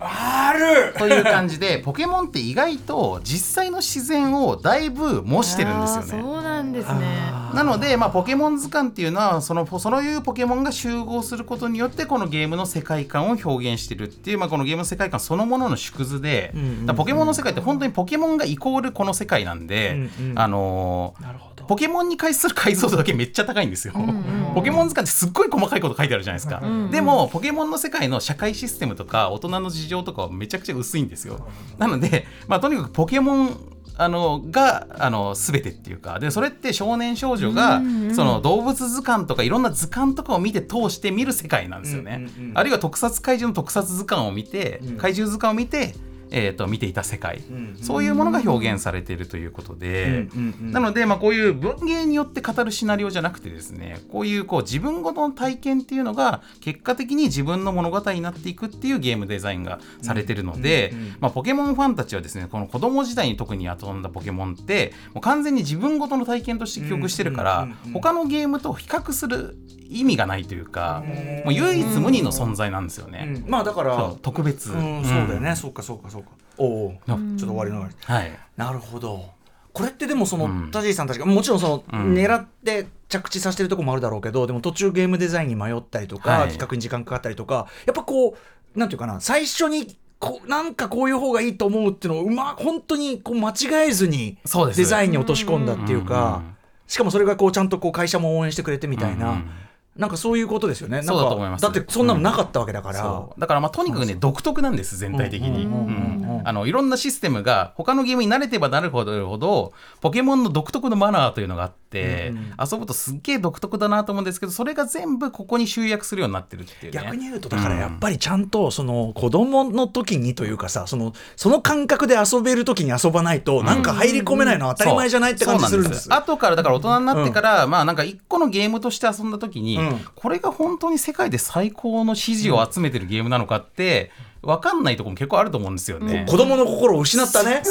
[0.00, 0.94] ある。
[0.98, 6.22] という感じでポケモンって意外と実際の自然をだいぶ模してるんですよね。
[6.22, 7.06] そうなんですね。
[7.54, 16.52] なので、まあ、ポケモン図鑑っていうのはそのそういうポケモンが集合することによってこのゲームの世界観を表現してるっていう、まあ、このゲームの世界観そのものの縮図で、
[16.96, 23.94] ポケモンの世界って本当にポケモンがイコールこの世界なんで、うんうんあのーポケモンに対する解像度だけめっちゃ高いんですよ。
[23.94, 26.60] んうんポケモン図鑑ってすっごい細かいこと書いてあるじゃないですか。
[26.60, 31.46] んうんでもポケモンの世界の社会システムとか大人の事情とかはめちゃくちゃ薄いんですよ。
[31.76, 42.26] なので、まあ、とにかくポケモンあのがあの全てっていうかでそれって少年少女が、うんうんその動物図鑑とかいろんな図鑑とかを見て通して見る世界なんですよね。
[42.36, 42.58] うんうんうん。
[42.58, 44.96] あるいは特撮怪獣の特撮図鑑を見て、うん。
[44.96, 45.94] 怪獣図鑑を見て、
[46.30, 50.04] えー、と見ていた世界、うんそういうものが表現されているということで。
[50.04, 61.16] うんうんうんなので、まあ、こういう文芸によって語るシナリオじゃなくてですねこういうこう自分ごとの体験っていうのが結果的に自分の物語になっていくっていうゲームデザインがされてるので、うんうんうん。
[61.20, 67.92] まあ、ポケモンファンたちはですねこの子供時代に特に遊んだポケモンってもう完全に自分ごとの体験として記憶してるから、うんうんうんうん。
[67.92, 69.56] 他のゲームと比較する
[69.90, 71.02] 意味がないというか、
[71.44, 73.42] もう唯一無二の存在なんですよね。
[73.44, 73.50] うん。
[73.50, 76.30] まあだから特別、うんそうだよね、そうかそうかそうか。
[76.58, 78.38] おおちょっと終わりのはい。
[78.56, 79.30] なるほど。
[79.72, 80.70] これってでもその、うん。
[80.72, 82.14] 田尻さんたちがもちろんその、うん。
[82.14, 86.48] 狙って着地させてるところもあるだろうけどでも途中ゲームデザインに迷ったりとか、はい。
[86.48, 88.36] 企画に時間かかったりとかやっぱこ
[88.74, 94.78] うなんていうかな最初にこうなんかこういう方がいいと思うっていうのをうま本当にこう間違えずにそうです。
[94.78, 96.42] デザインに落とし込んだっていうか、
[96.88, 99.50] しかもそれがこうちゃんとこう会社も応援してくれてみたいな、うんうん
[99.98, 101.02] なんかそういうことですよね。
[101.02, 101.62] そうだと思います。
[101.62, 103.40] だってそんなのなかったわけだから、そう。
[103.40, 105.64] だからまあとにかくね独特なんです全体的に。
[105.64, 106.38] うんうんうんうん。
[106.40, 106.48] うん。
[106.48, 117.00] あのいろんなシステムが他のゲームに慣れてばなるほどほどポケモンの独特のマナーというのがあって、遊ぶとすっげえ独特だなと思うんですけどそれが全部ここに集約するようになってるっていうね。
[117.02, 134.10] 逆に言うとだからやっぱりちゃんとその子供の時にというかさそのその感覚で遊べる時に遊ばないとなんか入り込めないのは当たり前じゃないって感じするんですそうなん後からだから大人になってから、まあなんか一個のゲームとして遊んだ時に、うんこれが本当に世界で最高の支持を集めてるゲームなのかって
[134.42, 136.24] 分かんないところも結構あると思うんですよね。
[136.28, 137.62] 子供の心を失ったね。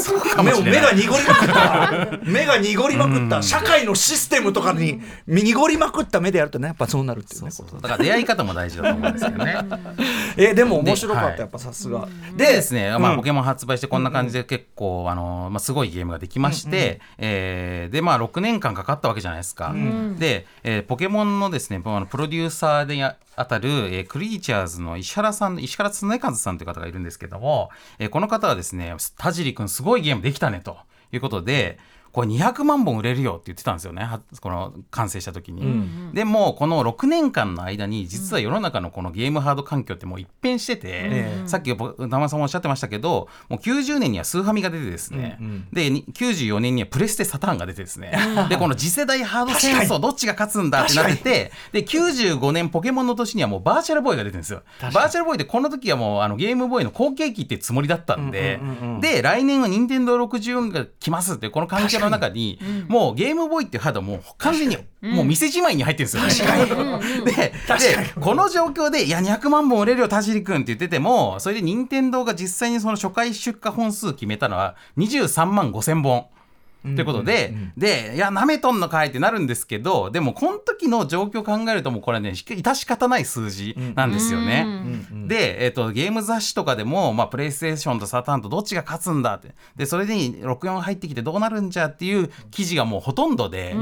[0.43, 2.19] 目を目が濁りまくった。
[2.29, 3.41] 目が濁りまくった。
[3.41, 7.49] 社会のシステムとかに濁りまくった目でやるとねやっぱそうなるっていうね。
[7.81, 9.57] だから出会い方も大事だと思うんですけどね。
[10.37, 11.35] えでも面白かっではい。
[11.35, 12.07] たやっぱさすが。
[12.35, 19.73] でですね、まあ、うんポケモン発売してこんな感じで結構、あのまあ、すごいゲームができまして、えーでまあ6年間かかったわけじゃないですか。
[20.17, 27.69] で、えーポケモンのですねあのプロデューサーでああたる、えークリーチャーズの石原さん石原恒和さんという方がいるんですけども、
[27.99, 30.77] えーこの方はですね田尻くんすごいゲームできたねと
[31.11, 31.77] いうことで
[32.17, 34.01] これ200万本売れるよって言ってたんですよね。
[34.01, 45.37] はこの完成した時に、でもこの6年間の間に実は世の中のこのゲームハード環境ってもう一変してて、えさっき玉間さんもおっしゃってましたけどもう90年にはスーファミが出てですね、
[45.71, 48.17] でに94年にはプレステサターンが出てですね、
[48.49, 54.63] でこの次世代ハード戦争どっちが勝つんだってなっててで95年ポケモンの年にはもうバーチャルボーイが出てるんですよ。
[54.81, 58.59] バーチャルボーイでこの時はもうあのゲームボーイの後継機ってつもりだったんで、
[59.01, 66.47] で来年は任天堂64が来ますってこの環境の中にもうゲームボーイっていうハードはもう完全にもう店じまいに入ってるんですよ。
[66.47, 66.71] ね。
[67.25, 76.27] ででこの状況で「いや200万本売れるよ田尻君」って言っててもそれで任天堂が実際にその初回出荷本数決めたのは23万5千本。
[76.83, 84.65] ということで、で、いや、なめとんのかいってなるんですけど、でも、この時の状況を考えると、もうこれね、し致し方ない数字なんですよね。
[85.27, 89.55] で、えっ、と、ゲーム雑誌とかでも、まあ、プレイステーションとサターンとどっちが勝つんだって。
[89.75, 93.75] で、それに64入ってきてどうなるんじゃっていう記事がもうほとんどで、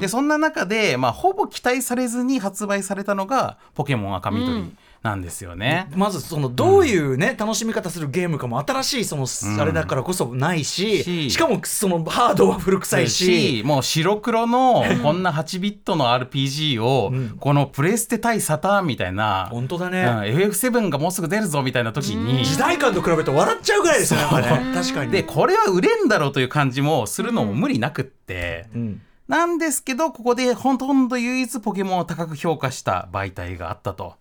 [0.00, 4.72] で、そんな中で、まあ、ほぼ期待されずに発売されたのが、ポケモン赤緑
[5.02, 5.88] なんですよね。
[5.96, 9.26] まずそのどういうね、楽しみ方するゲームかも新しいその、
[9.58, 11.30] あれだからこそないしし。
[11.30, 13.62] しかもそのハードは古臭いし。
[13.64, 20.08] もう白黒のこんな8ビットの RPG をこのプレステ対サターンみたいな、本当だね、うん、
[20.50, 24.26] FF7 がもうすぐ出るぞみたいな時に時代感と比べると笑っちゃうぐらいですよね。
[24.74, 25.10] 確かに。
[25.10, 29.00] でこれは売れんだろうという感じもするのも無理なくって、うん。
[29.28, 34.14] なんですけどここでほとんど唯一ポケモンを高く評価した媒体があったと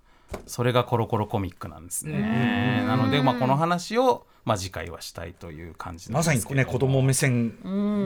[0.45, 2.83] それがコロコロコミックなんですね。
[2.87, 7.55] なので、まあ、この話を、まあ、次回はしたいという感じまさにね子供目線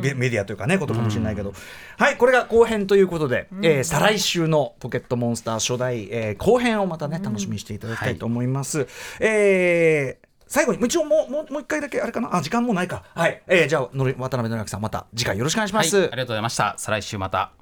[0.01, 1.53] メメディアというかねことかもしれないけど、
[1.97, 8.87] はいこれが後編ということで、えー再来週の「ポケットモンスター」初代、えー後編をまたね楽しみにしていただきたいと思います。
[9.19, 12.35] えー最後に一応もうもうもう一回だけあれかな？
[12.35, 13.03] あ時間もうないか。
[13.15, 15.97] はい、えーじゃあのり渡辺則明さんまた次回よろしくお願いします。
[15.97, 16.75] はい、ありがとうございました。
[16.77, 17.53] 再来週また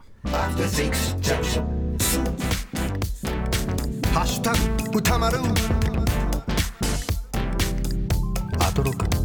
[4.14, 4.51] ハッシュタ
[4.91, 5.38] グ歌丸。
[8.59, 9.20] アトロク。